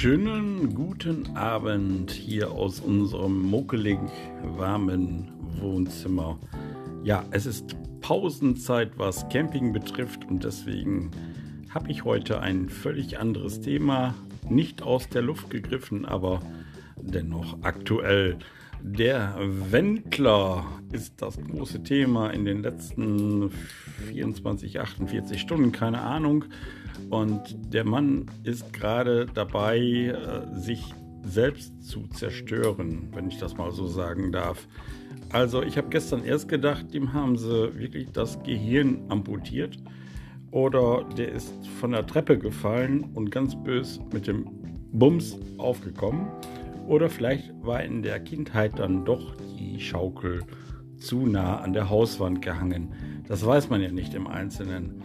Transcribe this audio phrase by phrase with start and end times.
[0.00, 3.98] Schönen guten Abend hier aus unserem muckelig
[4.56, 6.38] warmen Wohnzimmer.
[7.04, 11.10] Ja, es ist Pausenzeit, was Camping betrifft und deswegen
[11.68, 14.14] habe ich heute ein völlig anderes Thema,
[14.48, 16.40] nicht aus der Luft gegriffen, aber
[16.96, 18.38] dennoch aktuell.
[18.82, 23.50] Der Wendler ist das große Thema in den letzten
[24.08, 26.46] 24, 48 Stunden, keine Ahnung.
[27.10, 33.70] Und der Mann ist gerade dabei, äh, sich selbst zu zerstören, wenn ich das mal
[33.70, 34.66] so sagen darf.
[35.30, 39.76] Also ich habe gestern erst gedacht, dem haben sie wirklich das Gehirn amputiert
[40.50, 44.46] oder der ist von der Treppe gefallen und ganz bös mit dem
[44.92, 46.26] Bums aufgekommen.
[46.90, 50.42] Oder vielleicht war in der Kindheit dann doch die Schaukel
[50.96, 53.22] zu nah an der Hauswand gehangen.
[53.28, 55.00] Das weiß man ja nicht im Einzelnen.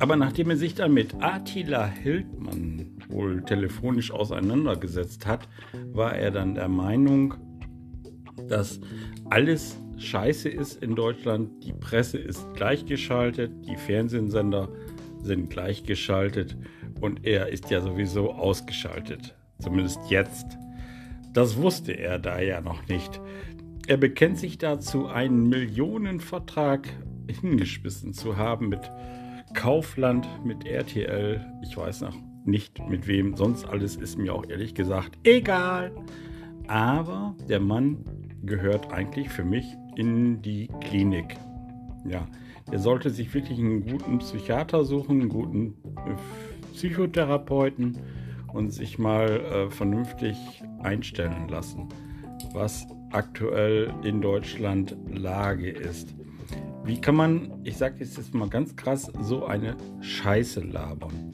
[0.00, 5.48] Aber nachdem er sich dann mit Attila Hildmann wohl telefonisch auseinandergesetzt hat,
[5.92, 7.34] war er dann der Meinung,
[8.48, 8.80] dass
[9.30, 11.62] alles scheiße ist in Deutschland.
[11.62, 14.68] Die Presse ist gleichgeschaltet, die Fernsehsender
[15.22, 16.56] sind gleichgeschaltet
[17.00, 19.36] und er ist ja sowieso ausgeschaltet.
[19.60, 20.58] Zumindest jetzt.
[21.38, 23.20] Das wusste er da ja noch nicht.
[23.86, 26.88] Er bekennt sich dazu, einen Millionenvertrag
[27.28, 28.80] hingeschmissen zu haben mit
[29.54, 31.40] Kaufland mit RTL.
[31.62, 35.92] Ich weiß noch nicht mit wem, sonst alles ist mir auch ehrlich gesagt egal.
[36.66, 38.04] Aber der Mann
[38.42, 41.36] gehört eigentlich für mich in die Klinik.
[42.04, 42.26] Ja,
[42.72, 47.96] der sollte sich wirklich einen guten Psychiater suchen, einen guten äh, Psychotherapeuten
[48.58, 50.36] und sich mal äh, vernünftig
[50.82, 51.88] einstellen lassen,
[52.52, 56.16] was aktuell in Deutschland Lage ist.
[56.84, 61.32] Wie kann man, ich sage jetzt mal ganz krass, so eine Scheiße labern?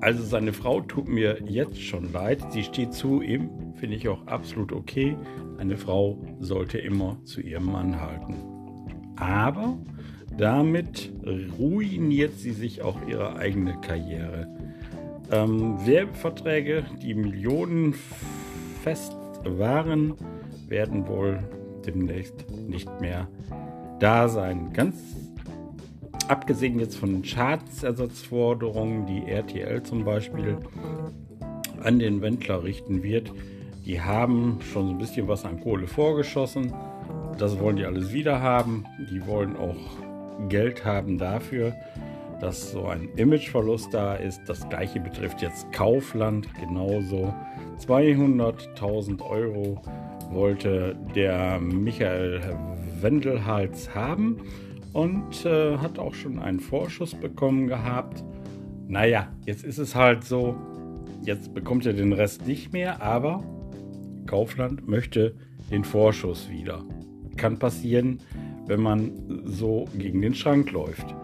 [0.00, 2.40] Also seine Frau tut mir jetzt schon leid.
[2.50, 5.14] Sie steht zu ihm, finde ich auch absolut okay.
[5.58, 8.34] Eine Frau sollte immer zu ihrem Mann halten.
[9.16, 9.76] Aber
[10.38, 11.12] damit
[11.58, 14.48] ruiniert sie sich auch ihre eigene Karriere.
[15.30, 17.94] Ähm, Werbeverträge, die Millionen
[18.82, 20.14] fest waren,
[20.68, 21.38] werden wohl
[21.86, 23.28] demnächst nicht mehr
[23.98, 24.72] da sein.
[24.72, 24.96] Ganz
[26.28, 30.58] abgesehen jetzt von Schadensersatzforderungen, die RTL zum Beispiel
[31.82, 33.32] an den Wendler richten wird,
[33.84, 36.74] die haben schon so ein bisschen was an Kohle vorgeschossen.
[37.38, 38.84] Das wollen die alles wieder haben.
[39.10, 39.76] Die wollen auch
[40.48, 41.72] Geld haben dafür,
[42.40, 44.42] dass so ein Imageverlust da ist.
[44.46, 47.34] Das gleiche betrifft jetzt Kaufland genauso.
[47.78, 49.80] 200.000 Euro
[50.30, 52.40] wollte der Michael
[53.00, 54.38] Wendelhals haben
[54.92, 58.24] und äh, hat auch schon einen Vorschuss bekommen gehabt.
[58.88, 60.56] Naja, jetzt ist es halt so,
[61.22, 63.44] jetzt bekommt er den Rest nicht mehr, aber
[64.26, 65.34] Kaufland möchte
[65.70, 66.82] den Vorschuss wieder.
[67.36, 68.20] Kann passieren,
[68.66, 71.14] wenn man so gegen den Schrank läuft.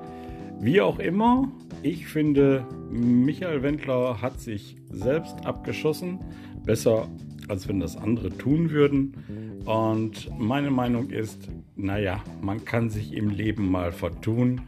[0.62, 1.50] Wie auch immer,
[1.82, 6.20] ich finde, Michael Wendler hat sich selbst abgeschossen.
[6.64, 7.08] Besser,
[7.48, 9.60] als wenn das andere tun würden.
[9.64, 14.60] Und meine Meinung ist, naja, man kann sich im Leben mal vertun,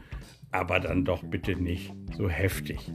[0.51, 2.91] aber dann doch bitte nicht so heftig.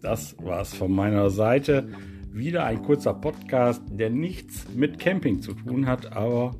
[0.00, 1.90] Das war's von meiner Seite.
[2.32, 6.52] Wieder ein kurzer Podcast, der nichts mit Camping zu tun hat, aber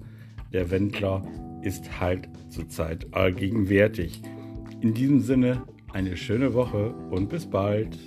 [0.53, 1.23] der Wendler
[1.63, 4.21] ist halt zurzeit allgegenwärtig.
[4.83, 5.63] In diesem Sinne
[5.93, 7.99] eine schöne Woche und bis bald.